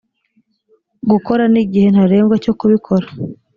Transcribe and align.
gukora 1.11 1.43
n 1.53 1.55
igihe 1.63 1.87
ntarengwa 1.93 2.35
cyo 2.43 2.53
kubikora 2.59 3.07